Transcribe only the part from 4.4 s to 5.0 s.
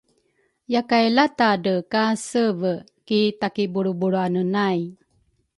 nay